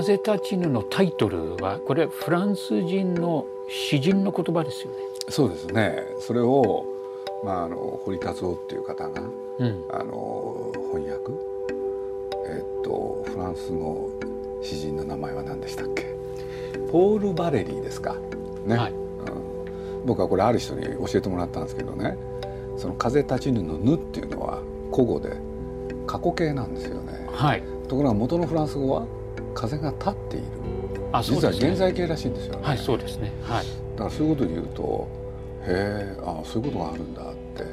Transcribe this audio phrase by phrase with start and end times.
[0.00, 4.96] 風立ちぬのタイトルはこれフランス人の詩人の言葉ですよね。
[5.28, 5.94] そうですね。
[6.20, 6.86] それを
[7.44, 9.20] まああの堀達夫っていう方が、
[9.58, 11.32] うん、あの翻訳
[12.48, 14.08] えっとフランスの
[14.62, 16.06] 詩人の名前は何でしたっけ？
[16.90, 18.16] ポール・バレリーですか？
[18.64, 18.76] ね。
[18.76, 22.16] はい、うん、僕はこれある人に教えてもらったんですけどね。
[22.78, 25.36] その風立ちぬのぬっていうのは古語で
[26.06, 27.28] 過去形なんですよね。
[27.30, 27.62] はい。
[27.86, 29.04] ところが元のフランス語は
[29.54, 30.46] 風が立っている。
[31.12, 32.60] あ実は現在形らしいんですよね。
[32.62, 33.32] はい、そうですね。
[33.42, 33.66] はい。
[33.96, 35.08] だからそういうことで言うと、
[35.62, 37.24] へえ、あそういうことがあるんだっ
[37.56, 37.64] て。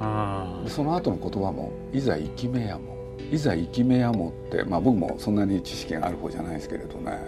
[0.00, 2.98] あでその後の言葉もいざ生きめやも。
[3.30, 7.18] いざ生きめやもって、まあ僕もそんなに知識がある方じゃないですけれどね。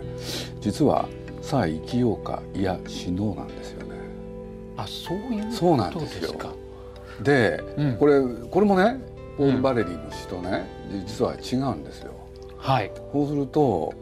[0.60, 1.09] 実は
[1.40, 3.96] さあ生きようかいや死のうなんですよね。
[4.76, 6.34] あ、そういうそうなんですよ。
[7.23, 9.01] で、うん、これこれもね
[9.36, 12.12] ポール・バレリーの詩とね、うん、実は違うんですよ。
[12.63, 12.91] はい。
[13.13, 13.93] そうすると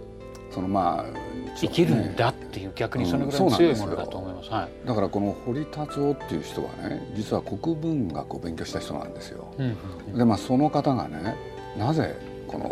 [0.50, 1.20] そのまあ、ね、
[1.56, 4.50] 生きるんだっていう逆にそのぐらい強いものだと思います。
[4.50, 9.52] はい、だからこの堀達夫っていう人はね実は国文学を勉強した人なんですよ。
[9.58, 9.76] うん
[10.12, 11.34] うん、でまあその方がね
[11.78, 12.66] なぜこの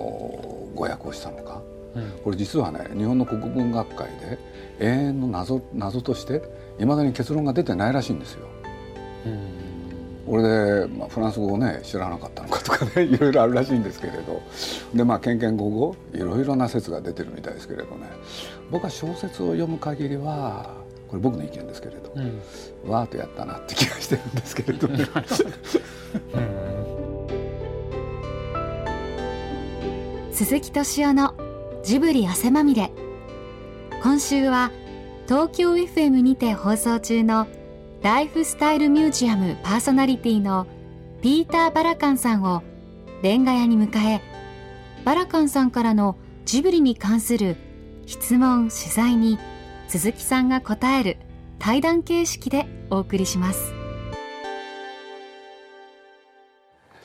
[0.75, 1.63] 語訳をしたのか、
[1.95, 4.39] うん、これ実はね日本の国文学会で
[4.81, 6.43] 永遠の謎謎として
[6.79, 8.47] いまだに結論が出てないらしいんですよ。
[9.27, 9.68] うん
[10.29, 14.43] 俺で、まあ、フランス語をね知らなかったのかとかね いろいろあるらしいんですけれど。
[14.95, 18.07] でまあけんけんごごいろいろな説が出てるみたいですけれどね。
[18.71, 20.75] 僕は小説を読む限りは
[21.09, 25.07] これ僕の意見ですけれど、うん、わーっとやったなって気がしてるんですけれどね。
[30.33, 31.35] 鈴木敏夫の
[31.83, 32.93] ジブリ汗まみれ。
[34.03, 34.71] 今週は
[35.27, 37.49] 東京 FM にて放送中の
[38.03, 40.69] ライフスタイルミュージアムパーソナリティの
[41.21, 42.63] ピーター・バラカンさんを
[43.23, 44.21] レンガ屋に迎え
[45.05, 47.57] バラカンさんからのジブリに関する
[48.07, 49.37] 質問取材に
[49.89, 51.17] 鈴木さんが答える
[51.59, 53.75] 対談形式でお送りします。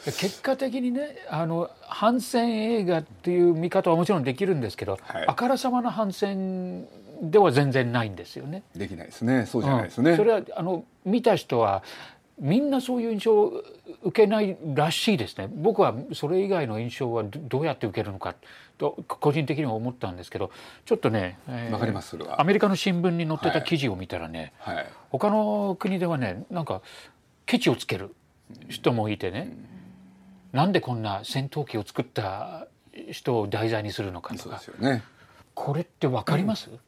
[0.05, 6.87] 結果的にねあの反戦映画っていう見方はもちろんできるんですけど、はい、あからさまな反戦
[7.23, 8.63] では全然ないんですよね。
[8.75, 9.45] できないですね。
[9.45, 10.11] そうじゃないですね。
[10.11, 11.83] うん、それはあの見た人は
[12.37, 13.63] みんなそういう印象を
[14.01, 15.47] 受けないらしいですね。
[15.49, 18.35] 僕はそれ以外の印象はどうやって受けるのか
[18.77, 20.51] と個人的には思ったんですけど、
[20.83, 22.41] ちょっとね、えー、かりますそれは。
[22.41, 26.81] アメリカの新聞に載ってた記事を見たらね、はいはい、他の国ではね、なんか
[27.45, 28.13] ケチをつける
[28.67, 29.55] 人もいてね、
[30.53, 32.67] うん、なんでこんな戦闘機を作った
[33.11, 34.43] 人を題材にするのかとか。
[34.43, 35.03] そうですよね。
[35.53, 36.69] これってわかります？
[36.71, 36.79] うん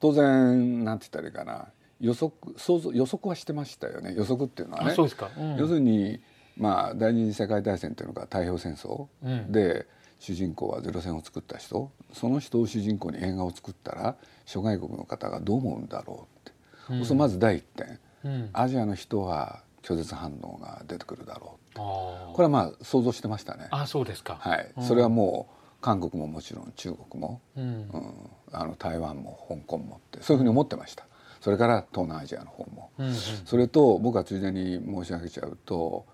[0.00, 1.68] 当然なんて言ったらいいかな。
[2.00, 4.14] 予測想像予測はしてましたよね。
[4.16, 4.94] 予測っていうのはね。
[4.94, 6.20] そうですか、うん、要するに
[6.56, 9.86] まあ第二次世界大戦っていうのが太平洋戦争、うん、で
[10.18, 11.92] 主人公はゼロ戦を作った人。
[12.12, 23.68] その人を主人公に映画を作ったら諸外国の方がどう思うんだろうって、うん、そうまず第一点、うん、アジアの人は拒絶反応が出てくるだろうこれはまあ想像してましたね。
[23.70, 27.66] あそうですか、はい、それはもう韓国ももちろん中国も、うん、う
[27.98, 28.14] ん、
[28.52, 31.04] あの台湾も香港もってそういうふうに思ってました。
[31.40, 36.06] それから東南アジアの方も、うんうん、それと僕はついでに申し上げちゃうと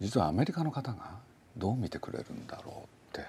[0.00, 1.18] 実はアメリカの方が
[1.56, 3.28] どう見てくれるんだろうって。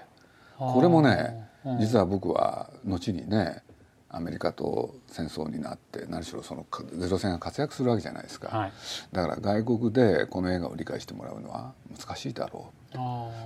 [0.56, 1.48] これもね、
[1.80, 3.62] 実は僕は後にね
[4.08, 6.66] アメリカと戦争になって何しろその
[6.98, 8.72] ゼロ戦が活躍するわけじゃないですか、はい、
[9.10, 12.81] だから外国でこの映画を理解してもらうのは難しいだろう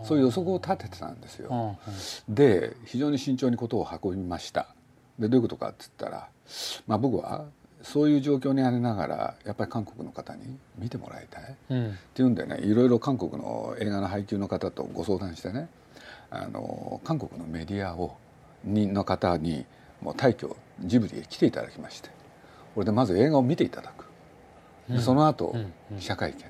[0.05, 1.79] そういう予測を立ててたんですよ。
[2.29, 4.69] で非常に慎重にことを運びました。
[5.19, 6.29] でどういうことかって言ったら、
[6.87, 7.47] まあ、僕は
[7.83, 15.69] そういう状況にありながらやっぱり韓国の方に見てもらいたい、うん、っていうんでねいろいろ韓国の映画の配給の方とご相談してね
[16.31, 18.17] あの韓国のメディアを
[18.65, 19.65] にの方に
[20.03, 22.17] もう大挙ジブリへ来ていただきまして。
[22.77, 24.05] これでまず映画を見ていただく、
[24.91, 25.57] うん、その後、
[25.99, 26.45] 記者会見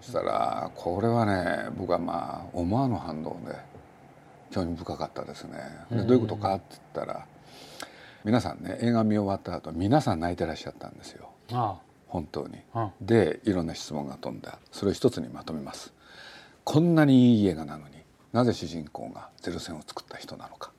[0.00, 3.54] そしたらこれはね僕はまあ思わぬ反応で
[4.50, 5.58] 興味深かったですね。
[5.90, 7.26] でどういうことかって言ったら
[8.24, 11.30] 皆さんね映画見終わった後皆さん泣いてらっしゃったんですよ。
[11.52, 12.58] ああ本当に。
[12.74, 15.92] あでいろんな質問が飛んだそれを一つにまとめます。
[16.64, 17.94] こんなにいい映画なのに
[18.32, 20.72] なぜ主人公がゼロ戦を作った人なのか。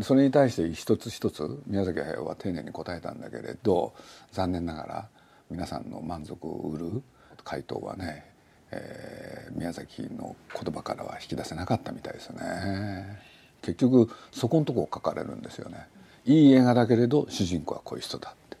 [0.00, 3.94] それに対して一つ一つ宮崎駿は丁寧に答えたんだけれど
[4.30, 5.08] 残念ながら
[5.50, 7.02] 皆さんの満足を売る
[7.44, 8.24] 回答はね、
[8.70, 13.20] えー、宮崎の言葉からは引き出せなかったみたいですね。
[13.62, 15.86] 結局そこのとこを書かれるんですよね。
[16.24, 18.56] いい映画だけれど主人公はこういう人だって、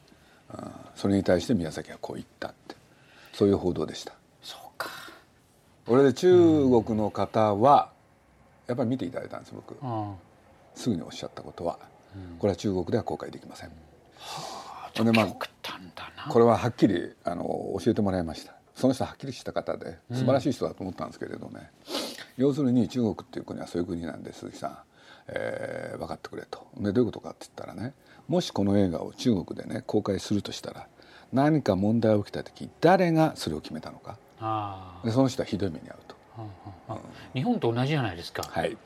[0.54, 2.76] うん、それに対して宮崎はこう言ったって。
[3.32, 4.14] そういう報道でした。
[4.42, 4.90] そうか。
[5.86, 6.36] これで中
[6.84, 7.92] 国の方は
[8.66, 10.14] やっぱり見ていただいたんです僕、うん、
[10.74, 11.78] すぐにおっしゃったことは。
[12.38, 13.70] これは中国では公開できません。
[14.18, 15.26] はでまあ
[16.28, 17.44] これははっきりあの
[17.82, 21.70] 教えてもらいましたその人ははっきりした方で素晴らしい人だと思ったんですけれどね、
[22.36, 24.38] 要するに中国っていう国はそういう国なんです。
[24.40, 24.78] 鈴木さん、
[25.26, 26.64] えー分かってくれと。
[26.76, 27.92] でどういうことかって言ったらね
[28.28, 30.86] もしこの映画を中国でね公開するとしたら
[31.32, 34.16] 何か問題が起きた時誰がそれを決めたのか。
[34.38, 36.16] あでその人はひどい目に遭うと。
[36.36, 36.46] あ
[36.88, 36.98] ああ
[37.34, 38.44] 日本と同じじゃないですか。
[38.44, 38.78] はい、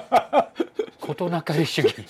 [0.98, 1.94] 事なかれ主義。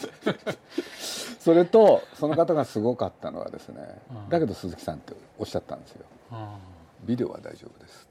[1.41, 4.29] それとその方がすごかったのはですね、うん。
[4.29, 6.05] だけど鈴木さんっておっしゃったんですよ。
[6.31, 6.74] ああ
[7.05, 8.09] ビデオは大丈夫です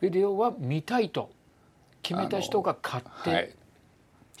[0.00, 1.30] ビデオは見たいと
[2.02, 3.50] 決めた人が買って、はい、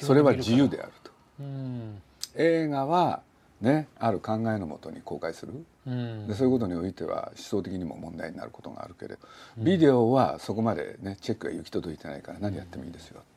[0.00, 1.10] それは自由であると。
[1.40, 2.02] うん
[2.34, 3.22] 映画は
[3.60, 5.52] ねある考えのもとに公開する。
[5.86, 6.26] うん。
[6.26, 9.20] でそういうことにおいては思想的にも問題になることがあるけれど、
[9.58, 13.31] ビデオはそこまでねチェックが行き届いてないから何やってもいいですよって、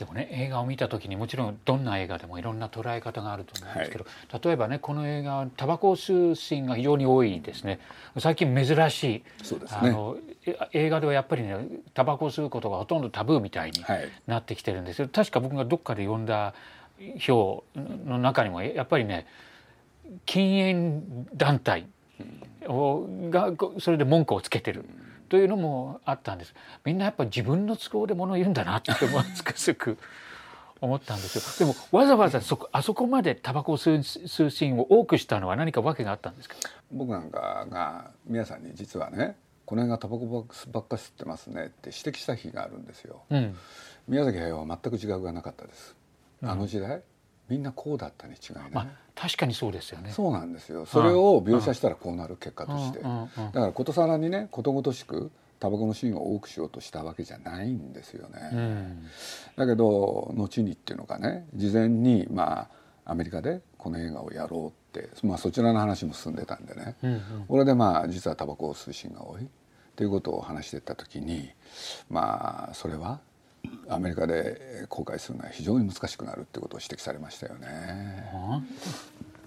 [0.00, 4.06] でもね映画を見た時にもちろんどんな映画でもいろんな捉え方があると思うんですけど、
[4.42, 7.80] 例えばねこの映画はタバコを吸うシーンが非常に多いですね。
[8.18, 9.22] 最近珍しいね。
[9.70, 10.16] あの
[10.46, 11.54] え映画ではやっぱりね
[11.92, 14.08] タバコを吸うことがほとんどタブーみたいにはい。
[14.26, 16.54] なってきてるんですよ確か僕がどっかで読んだ
[17.28, 19.26] 表の中にもやっぱりね
[20.24, 21.86] 禁煙団体
[22.66, 24.86] をがこそれで文句をつけてる
[25.30, 26.54] というのもあったんです。
[26.84, 29.96] みんなやっぱ自分の都合で物を言うんだなって思わつくづく
[30.80, 31.66] 思ったんですよ。
[31.66, 36.56] でもわざわざそこあそこまでタバコを吸う吸うシーンを多くしたのは何か訳があったんですか？
[36.90, 39.36] 僕なんかが皆さんに実はね
[39.66, 43.22] この映画タバコばっか吸ってますねって指摘した日があるんですよ。
[43.30, 43.56] うん。
[44.08, 45.94] 宮崎駿は全く自覚がなかったです。
[46.42, 47.02] あの時代
[47.50, 50.12] みんなこうだったに違いない、まあ確かにそうですよね。
[50.12, 50.86] そうなんですよ。
[50.86, 53.00] それを描写したらこうなる結果として。
[53.00, 59.06] だからことさらにねことごとしくタバコのシーンを多くしようとしたわけじゃないんですよね、うん。
[59.56, 62.60] だけど後にっていうのかね事前にま
[63.04, 67.20] あアメリカでこの映画をやろうって、まあ、そちらの話も進んでたんでね、うんうん。
[67.46, 69.46] これでまあ実はタバコを吸うシーンが多い
[69.96, 71.50] ということを話していった時に
[72.08, 73.20] まあそれは
[73.88, 78.30] アメリカで公開するのは非常に難しくなるってことを指摘されましたよね。
[78.32, 78.62] あ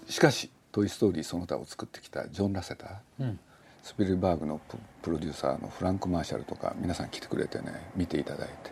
[0.07, 3.39] しかし「トイ・ストーリー」その他を作ってきたジョン・ラセターうん。
[3.83, 8.71] スピルバーグのププロデューサーのフランク・マーシャルとか皆さん来てくれてね見ていただいて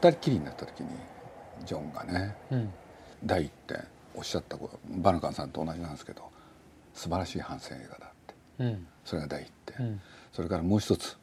[0.00, 0.88] 二人っきりになった時に
[1.64, 2.72] ジョンがねうん。
[3.24, 3.84] 第一点
[4.14, 6.30] おっしゃったことバナカンさんと同じなんですけど
[6.94, 8.34] 素晴らしい反戦映画だって。
[8.58, 8.86] うん。
[9.04, 10.00] それが第一点、うん。
[10.32, 11.16] それからもう一つ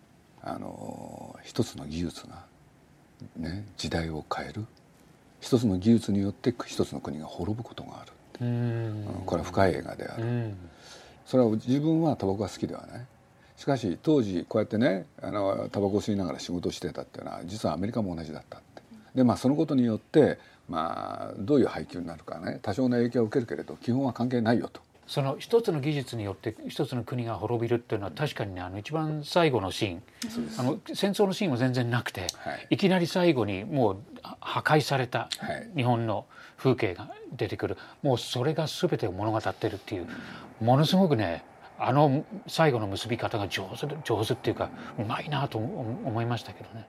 [0.44, 2.45] あの一つの技術が、
[3.38, 4.65] ね、時代を変える。
[5.39, 8.12] 一つの技術によって一つの国が滅ぶことがある、
[9.25, 10.57] これは深い映画である、うん。
[11.25, 13.06] それは自分はタバコが好きではない。
[13.57, 18.81] しかし当時こうやってねあのタバコを吸いながら仕事をしてたっていうのは実はアメリカも同じだったって。
[19.15, 30.03] でまあそのことによってまあどういう配給になるかね多少の影響を受けるけれど基本は関係ないよとその一つの技術によって一つの国が滅びるっていうのは確かにねあの一番最後のシーン
[30.57, 32.68] あの戦争のシーンは全然なくて、はい。
[32.71, 35.69] い、きなり最後にもうは破壊されたはい。
[35.75, 36.25] 日本の
[36.57, 37.77] 風景が出てくる。
[38.03, 40.07] もうそれが全てを物語ってるっていう
[40.62, 41.44] ものすごくね
[41.77, 44.69] あの最後の結び方が上手で上手っていうか
[45.00, 46.87] うまいなと思思いましたけどね。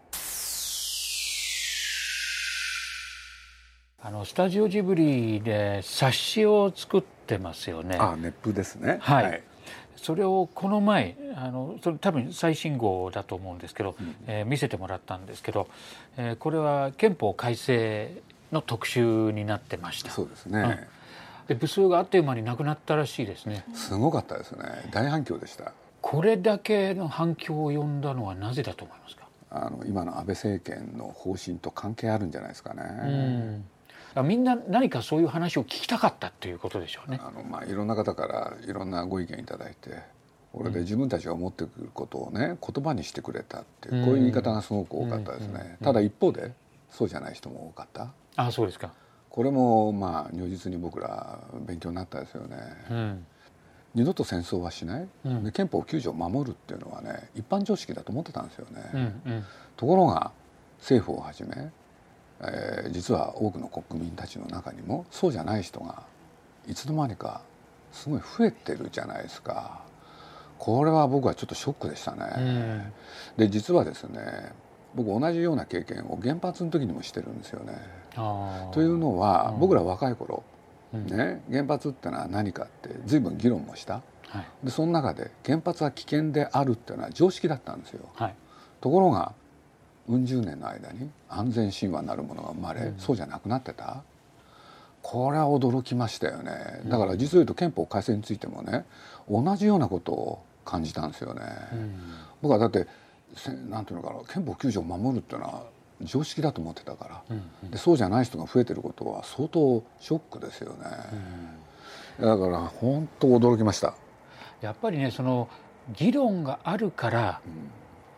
[4.04, 7.96] あのスタジオジブリで冊子を作ってますよね。
[8.00, 8.98] あ熱風ですね。
[9.00, 9.42] はい。
[9.96, 13.94] それをこの前あのそれ多分最新号だと思うんですけど、
[14.26, 15.68] えー見せてもらったんですけど、
[16.16, 18.12] えーこれは憲法改正
[18.50, 20.10] の特集になってました。
[20.10, 20.88] そうですね、
[21.46, 23.64] で部数があっという間になくなったらしいですね。
[23.72, 24.64] すごかったですね。
[24.90, 25.72] 大反響でした。
[26.00, 33.64] これだけの反響を呼んだのはなぜだと思いますか、あの今の安倍政権の方針と関係あるんじゃないですかね、うん
[34.22, 37.20] みんな何かそういう話を聞きたかったっていうことでしょうね。
[37.22, 40.02] あのまあいろんな方からいろんなご意見いただいて
[40.52, 46.52] これで自分たちが思ってくることをね言葉にしてくれたっていうこういう言い方がすごく多かったですね、ただ一方で
[46.90, 48.12] そうじゃない人も多かった。
[48.36, 48.92] あそうですか。
[49.30, 52.56] これもまあ如実に僕ら勉強になったですよね、
[52.90, 53.26] うん。
[53.94, 55.44] 二度と戦争はしない、うん。
[55.44, 59.44] で憲法9条を守るっていうのはね一般常識だと思ってたんですよね、うんうん。
[59.76, 60.32] ところが
[60.80, 61.70] 政府をはじめ、
[62.42, 66.02] えー実は多くの国民たちの中にもそうじゃない人が
[66.68, 67.40] いつの間にか
[67.92, 69.80] すごい増えてるじゃないですか。
[70.58, 72.92] これは僕はちょっとショックでしたね、うん。
[73.36, 74.52] で実はですね
[74.94, 77.74] 僕同じような経験を原発の時にもしてるんですよね。
[78.72, 79.60] というのは、うん。
[79.60, 80.42] 僕ら若い頃、
[80.92, 81.06] うん。
[81.06, 84.02] ね、原発ってのは何かって随分議論もした。
[84.28, 84.46] はい。
[84.64, 88.08] でその中で原発は危険であるっていうのは常識だったんですよ。
[88.14, 88.34] はい。
[88.80, 89.32] ところが
[90.08, 92.98] うん十年の間に安全神話なるものが生まれ、うん。
[92.98, 94.02] そうじゃなくなってた？
[95.02, 96.82] これは驚きましたよね。
[96.86, 98.84] だから実を言うと憲法改正についてもね
[99.28, 101.42] 同じようなことを感じたんですよね、
[101.72, 102.00] うん、
[102.40, 102.86] 僕はだって
[103.68, 105.64] なんていうのかな憲法9条を守るっていうのは
[106.02, 110.78] 常識だと思ってたから、うんうん、でそうじゃない人が増えてることは相当ショックですよね、
[112.20, 113.94] うん、だから本当驚きました。
[114.60, 115.48] やっぱりねその
[115.96, 117.52] 議論があるから、うん、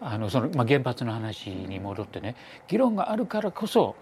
[0.07, 2.37] あのそのまあ、原発の話に戻ってね
[2.69, 3.97] 議論があるからこそ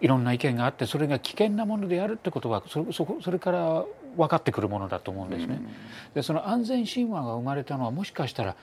[0.00, 3.84] いろんな意見があってそれが危険なものであるってことはそそそれから
[4.16, 5.60] 分かってくるものだと思うんですね。
[6.14, 8.56] でその安全神話が生まれたのはもしかしたら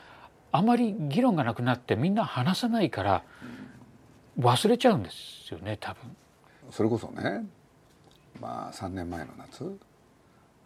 [0.53, 3.24] あまり議論がなくなってみんな話さないから
[4.39, 6.15] 忘れちゃうんですよね多分。
[6.72, 7.46] それこそね
[8.39, 9.77] まあ3年前の夏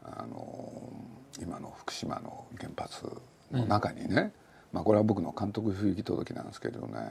[0.03, 0.93] あの
[1.41, 3.05] 今の福島の原発
[3.51, 4.33] の中にね、うん、
[4.71, 7.01] まあこれは僕の監督不行き届きなんですけどね。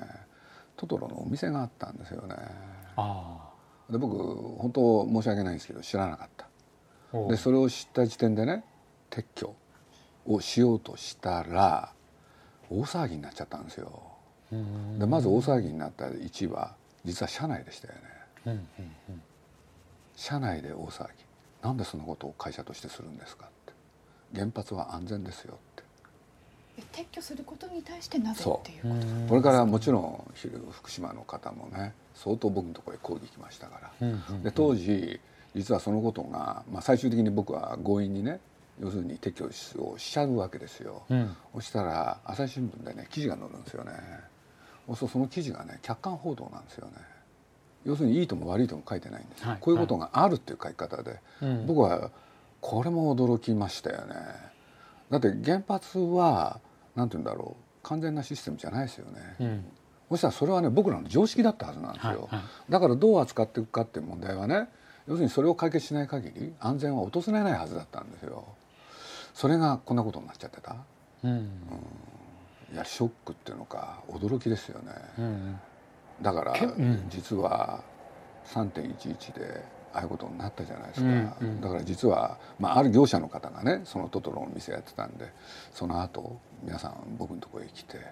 [0.76, 2.36] トトロのお店があったんですよね。
[2.96, 3.50] あ
[3.90, 6.48] で僕本当申し訳ないんですけど知らなかった。
[7.28, 8.64] でそれを知った時点でね
[9.10, 9.54] 撤去
[10.26, 11.92] をしようとしたら
[12.70, 14.02] 大騒ぎになっちゃったんですよ。
[14.98, 16.74] でまず大騒ぎになった1は
[17.04, 18.00] 実は社内でしたよね、
[20.16, 21.10] 社内で大騒ぎ。
[21.62, 23.72] なんでそんなことを会社としてするんですかって。
[24.34, 25.58] 原発は安全ですよ
[26.92, 30.24] 撤去することに対してなぜっていうことこれからもちろん
[30.70, 34.08] 福島の方もね相当僕のところへ抗議来ましたから、
[34.42, 35.20] で当時
[35.54, 38.40] 実はそのことが、まあ、最終的に僕は強引にね
[38.80, 39.44] 要するに撤去
[39.82, 43.92] をしちゃうわけですよ、うん、そしたら朝日新聞でね記事が載るんですよね。
[44.94, 46.94] そうその記事がね客観報道なんですよね。
[47.84, 52.10] 要するにいいとも悪いとも書いてないんです、はい、こういうことがあるっていう書き方で、はい、僕は
[52.60, 54.14] これも驚きましたよね。
[55.10, 56.60] だって原発は
[56.94, 57.64] なんて言うんだろう。
[57.82, 59.64] 完全なシステムじゃないですよね、うん、
[60.10, 64.68] そしたらそれはね僕らの常識だったはずなんですよ、はいはい、だからどう扱っていくかっていう問題はね
[65.08, 68.44] 要するにそれを解決しない限り安全は訪れないはずだったんですよ。
[69.34, 70.76] それがこんなことになっちゃってた、
[71.24, 75.58] うん、うん、いやショックっていうのか驚きですよね、うん、
[76.20, 76.54] だから、
[77.08, 77.82] 実は
[78.46, 85.32] 3.11でああいうことになったじゃないですか、うんうん、だから実は、まあ、ある業者の方がねそのトトロの店やってたんで
[85.72, 88.02] その後皆さん僕のところへ来て、ま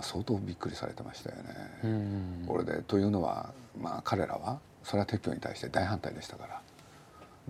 [0.00, 1.42] あ、相当びっくりされてましたよね。
[1.84, 1.90] うん。
[1.90, 6.54] うん、これでというのは、まあ、彼らはそれは撤去に対して大反対でしたから。
[6.54, 6.62] だか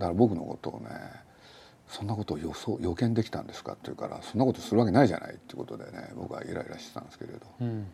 [0.07, 0.89] ら僕のことをね
[1.87, 7.39] そんなことを予想予見できたんですかって言うからそんなことするわけないじゃないっていうことでね僕はイライラしてたんですけれど。
[7.61, 7.87] うん。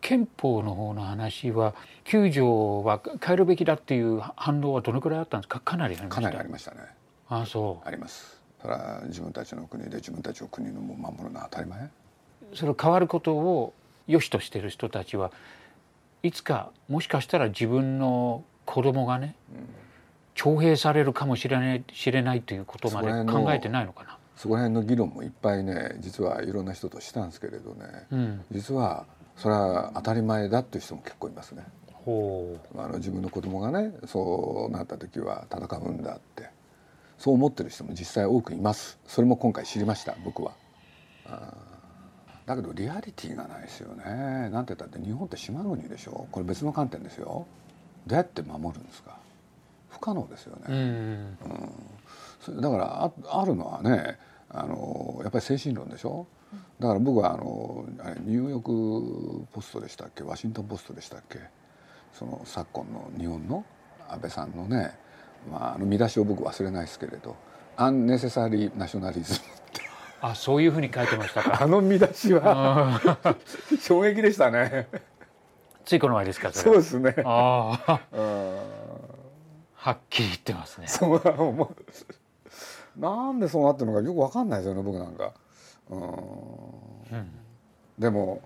[0.00, 5.60] 憲法の方の話は9条は変えるべきだっていう反応はどのくらいあったんですか？
[5.60, 6.14] かなりありました。
[6.16, 6.80] かなりありましたね。
[7.30, 7.88] あそう。
[7.88, 11.90] ありますそれは自分たちの国で自分たちの国のも守るのは当たり前。
[12.54, 13.74] それ変わることを
[14.06, 15.32] 良しとしてる人たちは
[16.22, 19.66] いつかもしかしたら自分の子供がね、うん、
[20.34, 24.16] 徴兵されるかもしれない知れないということまで考えてないのかな。
[24.34, 29.04] そこら辺の議論もいっぱいね実はいろんな人としたんですけれどね、うん、実は
[29.36, 31.64] それは当たり前だっていう人も結構いますね。
[32.06, 36.53] あの自分の子供がねそうなった時は戦うんだって
[37.18, 38.98] そう思ってる人も実際多くいます。
[39.06, 40.52] それも今回知りました僕は。
[42.46, 44.50] だけどリアリティがないですよね。
[44.50, 46.26] なんて言ったって日本って島国でしょ？
[46.30, 47.46] これ別の観点ですよ。
[48.06, 49.16] どうやって守るんですか？
[49.88, 51.38] 不可能ですよね、うん、
[52.48, 54.18] うん、だからああるのはね
[54.50, 56.26] あのやっぱり精神論でしょ？
[56.80, 57.86] だから僕はあの
[58.24, 60.22] ニューヨーク・ポストでしたっけ？
[60.22, 61.38] ワシントン・ポストでしたっけ？
[62.12, 63.64] その昨今の日本の
[64.10, 64.92] 安倍さんのね、
[65.50, 67.36] まあ、あの見出しを僕忘れないですけれど
[67.76, 69.40] 「アンネセサリー・ナショナリズム」っ
[69.72, 69.82] て。
[70.20, 71.58] あそういうふうに書いてましたか。
[71.62, 73.00] あの見出しは
[73.80, 74.88] 衝撃でしたね。
[75.84, 77.14] ついこの前ですかそうですね。
[77.24, 78.00] ああ
[79.74, 80.86] はっきり言ってますね。
[80.86, 81.20] そう
[82.96, 85.32] なんでそうなってるのかよくわかんないですよね僕なんか。
[85.90, 86.00] うん、
[87.98, 88.40] でも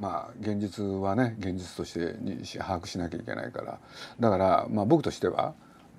[0.00, 3.78] まあ現実はね現実としてに把握しなきゃいけないから。
[4.18, 5.54] だからまあ僕としては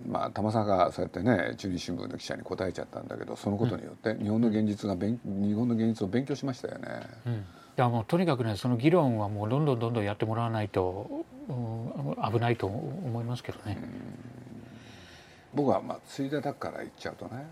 [0.05, 7.01] まあ玉さんがそうやってね中日新聞の記者に答えちゃったんだけどそのことによって日本の現実が勉日本の現実を勉強しましたよね。
[7.25, 7.37] うん、い
[7.75, 13.77] やもうとにかくねその議論はもうどんどんどんどんやってもらわないと、うん、危ないと思いますけどね。
[15.53, 17.45] 僕はまあついでだから言っちゃうとね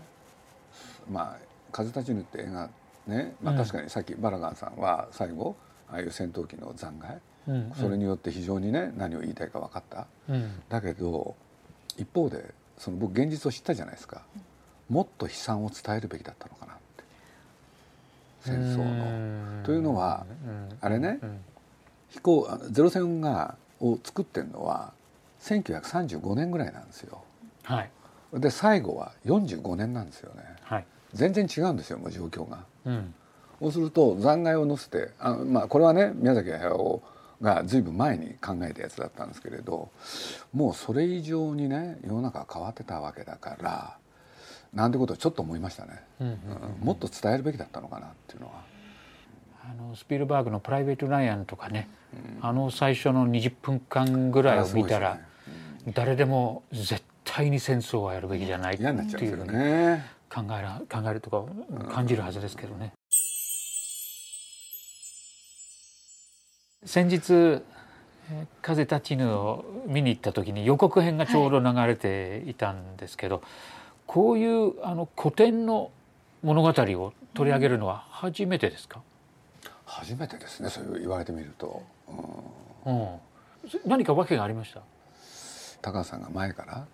[1.10, 1.38] まあ
[1.72, 2.70] 「風立ちぬ」って映画
[3.06, 5.54] ねまあ、確かにさっきバラガンさんは最後
[5.88, 11.36] ああいう戦闘機の残骸、うん、それによって非常にね何を言いたいか分かった、うん、だけど
[11.96, 14.22] 一方でその僕現実を知ったじゃないですか。
[14.88, 17.04] もっと悲惨を伝えるべきだったのかなって。
[18.40, 19.64] 戦争の。
[19.64, 20.26] というのは
[20.80, 21.18] あれね。
[22.10, 24.92] 飛行ゼロ戦がを作ってるのは
[25.40, 27.22] 1935年ぐらいなんですよ。
[27.64, 27.90] はい。
[28.34, 30.42] で最後は45年なんですよね。
[30.62, 30.86] はい。
[31.14, 32.64] 全然違うんですよもう状況が。
[32.84, 33.14] うん。
[33.60, 37.02] そうすると残骸を乗せてあまあこれはね宮崎駿
[37.42, 39.90] がずいぶん前に考えたやつだったんですけれど
[40.52, 43.96] もうそれ以上にね世の中が変わってたわけだから
[44.72, 46.38] なんてことをちょっと思いましたね、うんうんうん
[46.80, 48.76] もっと伝えるべきだったのかなっていうのは。
[49.68, 51.88] あのスピルバーグの「プライベート・ライアン」とかね、
[52.40, 55.20] あの最初の20分間ぐらいを見たら、あす
[55.84, 59.58] ごい誰でも絶対に戦争はやるべきじゃないって嫌になっちゃうんですよいうね
[59.96, 61.44] ね考えら考えるとか
[61.92, 62.92] 感じるはずですけどね。
[66.86, 67.62] 先日えー
[68.60, 73.40] 風立ちぬを見に行った時に予告編がちょうど流れていたんですけど、
[74.06, 75.92] こういうあの古典の
[76.42, 79.00] 物語を取り上げるのは初めてですか、
[79.84, 81.84] 初めてですねそう言われてみると、
[82.84, 82.92] うん。
[82.92, 83.18] うん、
[83.86, 84.80] 何か訳がありました？
[85.82, 86.86] 高橋さんが前から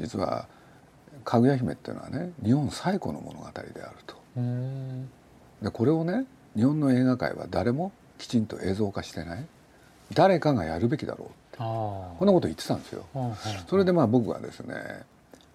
[0.00, 0.48] 実は
[1.24, 4.16] 「かぐや姫」っていうのはね日本最古の物語であると。
[4.36, 5.08] うん。
[5.62, 6.24] でこれをね
[6.56, 9.46] 日本の映画界は誰もきちんと映像化してない？
[10.12, 11.58] 誰かがやるべきだろうって。
[11.58, 13.06] こんなこと言ってたんですよ。
[13.68, 15.04] それでまあ僕はですね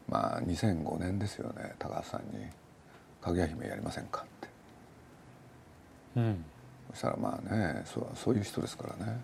[0.07, 2.45] まあ2005年ですよね高橋さんに
[3.21, 4.47] 「かぐや姫やりませんか?」って。
[6.17, 6.45] うん。
[6.91, 9.21] そしたらまあねそうそういう人ですからね。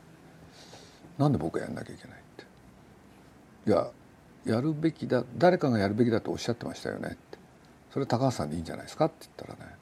[1.17, 3.71] なんで僕がやんなきゃいけないって。
[3.71, 3.87] いや
[4.45, 7.37] やるべきだ誰かがやるべきだとおっしゃってましたよねって。
[7.91, 9.75] それ高橋さんでいいんじゃないですかって言ったらね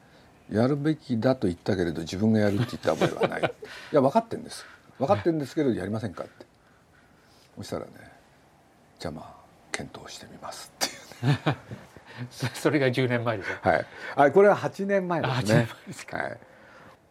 [0.53, 3.41] やるべきだと言ったけれど自分がやるって言った覚えはない。
[3.91, 4.65] いや分かってんです。
[5.00, 6.45] 分かってんですけどやりませんかって。
[7.57, 7.91] そしたらね
[9.00, 11.55] じゃあまあ検討してみますっていう
[12.29, 16.39] そ それが10年前ですよはい、あこれは8年前ですあ8年ね前ですはい、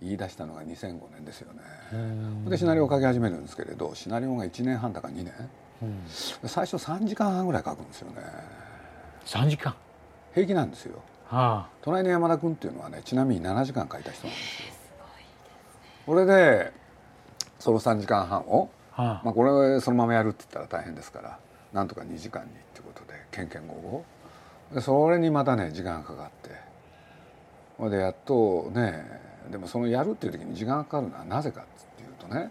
[0.01, 1.61] 言い出したのが2005年ですよね。
[1.93, 5.33] うんでシナリオを書き始めるんですけれどシナリオが1年半だか2年。
[5.83, 6.03] うん。
[6.09, 8.23] 最初3時間半ぐらい書くんですよね。
[9.27, 9.75] 3時間。
[10.35, 14.73] 平気なんですよあ隣の山田君っていうのはねちなみに7時間書いた人なんですよ
[16.07, 16.73] これで
[17.59, 19.05] その3時間半を、ああ。
[19.05, 21.39] あまあ、これそのままやるって言ったら大変ですから
[21.73, 24.05] なんとか2時間にってことでけんけんごご
[24.75, 26.73] でそれにまたね時間がかかって。
[27.83, 29.05] それでやっとね
[29.51, 31.65] でもそのやるっていう時に時間がかかるのはなぜかっ
[31.97, 32.51] ていうとね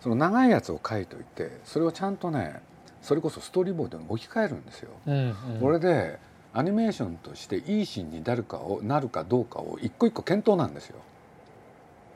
[0.00, 2.60] その長いやつを書いといてそれをちゃんとね
[3.02, 4.90] それこそストーリーボードに置き換えるんですよ。
[5.06, 5.60] うんうん。
[5.60, 6.18] これで
[6.52, 10.96] アニメーションとしていいシーンになるかをなるかどうかを一個一個検討なんですよ。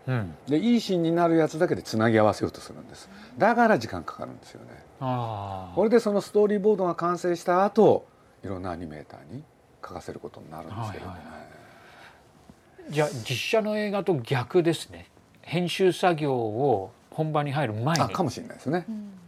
[0.09, 0.35] うん。
[0.49, 3.09] でいいシーンになるやつだけでつなぎ合わせようとするんです。
[3.39, 4.85] だから時間かかるんですよね。
[5.01, 8.07] ああこれでそのストーリーボードが完成した後
[8.45, 9.43] いろんなアニメーターに
[9.83, 12.93] 書かせることになるんですけどね、はいはい。
[12.93, 15.07] じゃあ実写の映画と逆ですね。
[15.43, 18.03] 編集作業を本番に入る前に。
[18.03, 18.85] あかもしれないですね。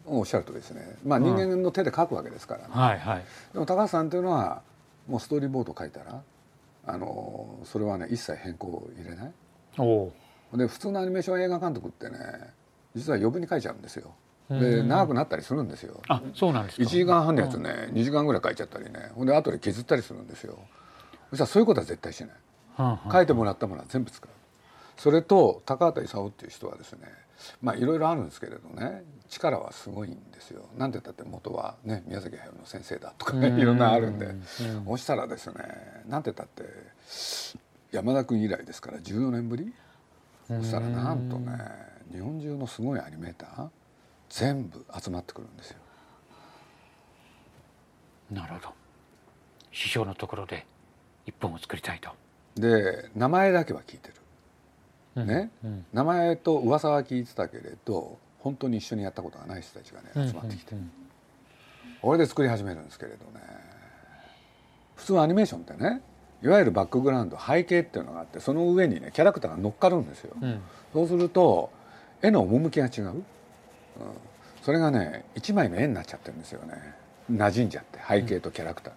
[0.07, 0.19] う、ん。
[0.19, 0.83] おっしゃるとりですね。
[1.05, 3.25] まあうん人間の手で書くわけですからね、はいはい。
[3.53, 4.63] でも高橋さんというのは
[5.09, 6.23] もうストーリーボード書いたら
[6.87, 9.33] あのそれはね一切変更を入れない。
[9.79, 10.13] お
[10.53, 12.19] おで普通のアニメーション映画監督ってね
[12.95, 14.15] 実は余分に書いちゃうんですよ。
[14.49, 16.01] うでん長くなったりするんですよ。
[16.09, 16.83] あそうなんですか。
[16.85, 20.59] 1時間半のやつね、2時間ぐらい書いちゃったりねほんで後で削ったりするんですよ。
[21.31, 22.31] そしたらそういうことは絶対しない。
[22.79, 24.29] うんうん書いてもらったものは全部使う
[24.97, 27.01] それと高畑勲っていう人はですね
[27.61, 30.63] まあいろいろあるんですけれどね力はすごいんですよ。
[30.77, 33.61] なんて言ったって元はね宮崎駿の先生だとかねうん。
[33.61, 34.27] いろんなあるんで。
[34.27, 34.43] うん。
[34.87, 35.55] そしたらですね
[36.09, 36.65] なんて言ったって
[37.93, 39.73] 山田君以来ですから14年ぶり？
[40.49, 41.59] そしたらなんとね
[42.13, 43.69] 日本中のすごいアニメーター
[44.31, 45.79] 全部集まってくるんですよ。
[48.31, 48.69] なるほど。
[49.73, 50.65] 師匠のところで
[51.27, 52.11] 一本を作りたいと、
[52.55, 54.15] で名前だけは聞いてる。
[54.17, 54.26] うん
[55.25, 55.51] ね。
[55.65, 55.87] うん。
[55.93, 60.91] 名前と噂は聞いてたけれど本当に一緒にやったことがない人たちがね集まってきて、うん
[62.03, 63.41] これで作り始めるんですけれどね。
[64.95, 66.03] 普通アニメーションってね
[66.43, 70.45] いわゆるバックグラウンド背景っていうのがあってその上にねキャラクターが乗っかるんですよ、うん。
[70.45, 70.61] うん
[70.93, 71.71] そうすると
[72.23, 73.23] 絵の趣が違う、うん、
[74.63, 76.75] それがね一枚の絵になっちゃってるんですよね。
[77.31, 78.93] 馴染んじゃって背景とキャラクター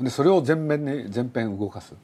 [0.00, 1.94] が、でそれを全面に全編動かす、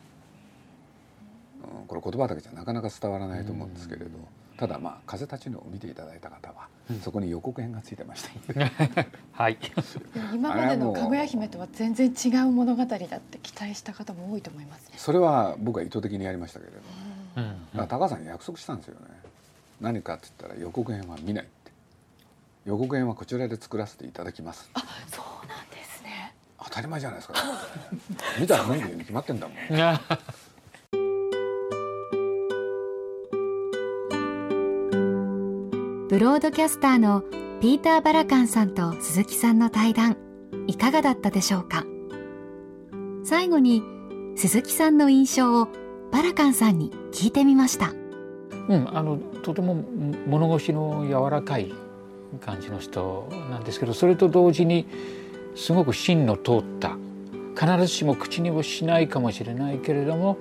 [1.80, 4.10] うん、これ言葉だけじゃなかなか伝わらないと思うんですけれど、
[4.56, 6.68] ただまあ「風立ちぬ」を見ていただいた方は、
[7.02, 8.30] そこに予告編がついてました。
[9.32, 9.58] はい。
[10.32, 14.94] 今までのかぐや姫とは全然違う物語だって期待した方も多いと思いますね。
[14.98, 16.78] それは僕は意図的にやりましたけれど。
[17.36, 17.66] うん。
[17.76, 19.06] だから高橋さんに約束したんですよね。
[19.80, 21.72] 何かって言ったら予告編は見ないって。
[22.64, 26.34] 予告編はこちらで作らせていただきますあ、そうなんですね。
[26.62, 27.34] 当たり前じゃないですか。
[28.38, 29.56] 見たら何で言うに決まってんだもん
[36.12, 37.22] ブロードキャスターの
[37.62, 40.18] ピーター・バラカンさんと鈴木さんの対談
[40.66, 41.86] いかがだったでしょうか？
[43.24, 43.82] 最後に
[44.36, 45.68] 鈴木さんの印象を
[46.12, 47.94] バラカンさんに聞いてみました。
[48.68, 49.74] うん、あのとても
[50.26, 51.72] 物腰の柔らかい
[52.42, 54.86] 感じの人なんですけどそれと同時に
[55.54, 56.98] すごく芯の通った
[57.58, 60.36] 必ずしも口にもしないかもしれないけれども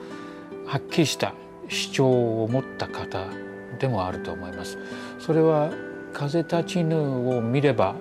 [0.66, 1.34] はっきりした
[1.70, 3.26] 主張を持った方
[3.82, 4.78] でもあると思います。
[5.20, 5.72] それは
[6.14, 7.96] 風立ちぬを見れば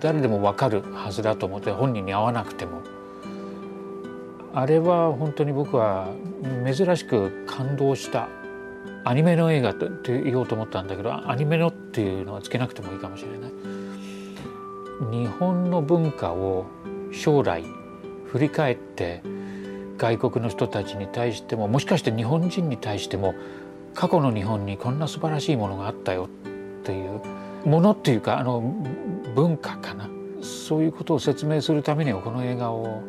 [0.00, 2.82] 誰でもわかるはずだと思って本人に会わなくても
[4.54, 6.08] あれは本当に僕は
[6.64, 8.28] 珍しく感動した
[9.04, 13.50] アニメの映画って言おうと思ったんだけどアニメのっていうのはつけなくてもいいかもしれない
[15.10, 16.66] 日本の文化を
[17.12, 17.64] 将来
[18.26, 19.22] 振り返って
[19.98, 23.34] 外国の人たちに対してももしかして日本人に対しても
[23.94, 26.28] 過去の日本にこんな素晴らしいものがあったよ
[26.80, 27.20] っていう
[27.64, 28.60] ものっていうかあの
[29.34, 30.08] 文化かな。
[30.44, 33.02] そういうことを説明するためにはこの映画を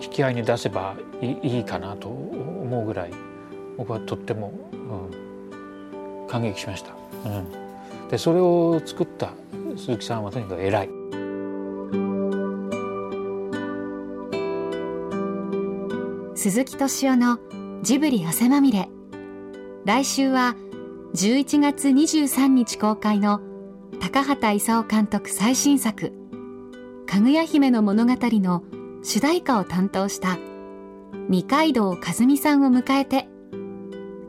[0.00, 3.10] 引き合いに出せばいいかなと思うぐらい
[3.76, 6.94] 僕はとっても、うん、感激しました、
[7.26, 9.34] うん、でそれを作った
[9.76, 10.88] 鈴木さんはとにかく偉い。
[16.34, 17.38] 鈴木敏夫の
[17.82, 18.88] ジブリ汗まみれ。
[19.84, 20.54] 来週は
[21.14, 23.40] 11月23日公開の
[24.00, 26.12] 高畑勲監督最新作
[27.04, 28.62] 「かぐや姫の物語」の
[29.02, 30.38] 主題歌を担当した
[31.28, 33.28] 二階堂和美さんを迎えて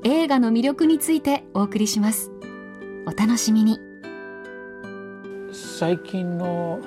[0.03, 2.31] 映画の魅力についてお送りします。
[3.05, 3.79] お楽しみに。
[5.51, 6.79] 最近の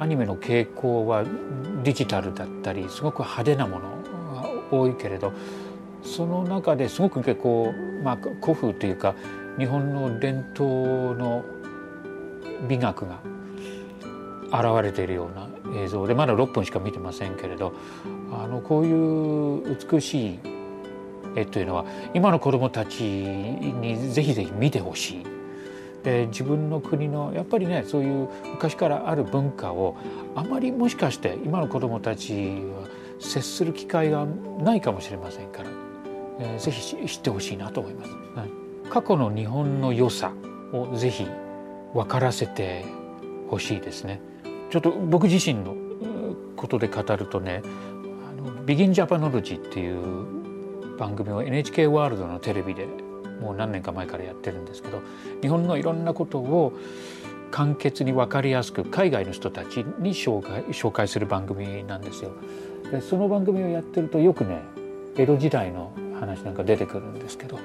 [0.00, 1.24] アニメの傾向は
[1.84, 3.88] デジタルだったりすごく派手なもの
[4.34, 5.32] が多いけれど
[6.04, 9.14] その中ですごく結構、まあ、古風というか
[9.58, 11.44] 日本の伝統の
[12.68, 13.20] 美学が
[14.52, 15.48] 現れているような
[15.80, 17.72] 映像でまだ6分しか見てませんけれど
[18.32, 20.38] あのこういう美しい
[21.36, 25.26] 絵というのは今の子どもたちにぜひぜひ見てほしい。
[26.04, 29.96] で自分の国のやっぱりねそういう昔からある文化を
[30.34, 32.88] あまりもしかして今の子どもたちは
[33.18, 34.26] 接する機会が
[34.58, 35.70] ないかもしれませんから、
[36.38, 40.32] えー、ぜひ知ってほしいなと思います、はい、過去の日本の良さ
[40.72, 41.26] をぜひ
[41.92, 42.84] 分からせて
[43.48, 44.20] ほしいですね。
[44.70, 45.76] ちょっと僕自身の
[46.56, 47.62] ことで語るとね
[48.28, 52.86] あのビギンジャパノロジーっていう番組を NHK ワールドのテレビで
[53.40, 55.00] もう何年か前からやってるんですけど
[55.42, 56.72] 日本のいろんなことを
[57.50, 62.32] 簡潔に分かりやすく海外の人たちに紹介紹介する番組なんですよ。
[62.90, 64.60] でその番組をやってるとよくね
[65.16, 67.58] 江戸時代の話なんか出てくるんですけど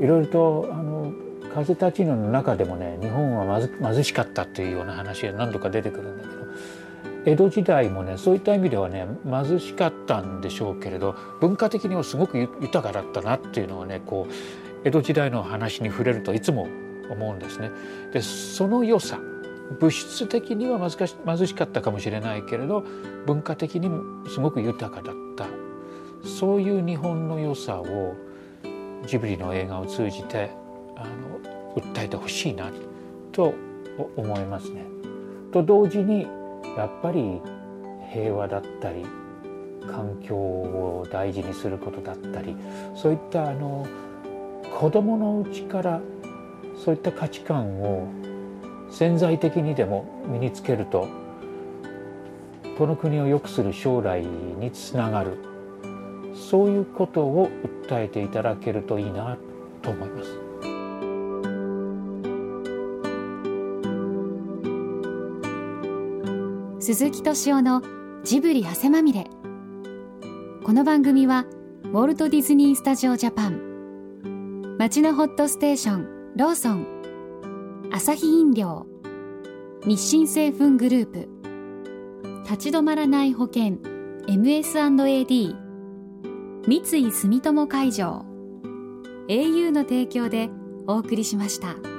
[0.00, 1.12] いろいろとあの
[1.54, 6.42] 風立ちぬの中でもね日本は貧しかったっていうような話が何度か出てくるんだけど
[7.24, 14.32] 江戸時代もねそういった意味ではね貧しかったんでしょうけれど文化的にはすごく豊かだったなっていうのはねこう
[14.84, 16.68] 江戸時代の話に触れるといつも
[17.10, 17.70] 思うんですね。
[18.12, 19.20] でその良さ
[19.78, 22.84] 物質的には貧し貧しかったかもしれないけれど
[23.26, 25.21] 文化的にもすごく豊かだった
[26.24, 28.14] そういう日本の良さを
[29.06, 30.50] ジブリの映画を通じて
[30.96, 31.40] あの
[31.74, 32.70] 訴えてほしいな
[33.32, 33.54] と
[34.16, 34.84] 思いますね。
[35.52, 36.26] と同時に
[36.76, 37.40] やっぱり
[38.12, 39.04] 平和だったり
[39.86, 42.56] 環境を大事にすることだったり
[42.94, 43.86] そういったあの
[44.78, 46.00] 子どものうちから
[46.76, 48.08] そういった価値観を
[48.90, 51.08] 潜在的にでも身につけると
[52.78, 55.51] この国を良くする将来につながる
[56.52, 57.48] そういうことを
[57.88, 59.38] 訴えていただけるといいな
[59.80, 60.22] と思いま
[66.78, 66.86] す。
[66.86, 67.80] 鈴木敏夫の
[68.22, 69.24] ジブリ汗まみれ。
[70.62, 71.46] この番組は
[71.84, 74.76] ウォルト・ディズニー・スタジオ・ジャパン。
[74.78, 76.86] 町のホットステーションローソン。
[77.94, 78.84] アサヒ飲料。
[79.86, 81.30] 日清製粉グループ。
[82.44, 83.78] 立ち止まらない保険
[84.26, 85.61] MS&AD
[86.64, 88.24] 三井住友海上
[89.28, 90.48] au の提供で
[90.86, 91.91] お送りしました。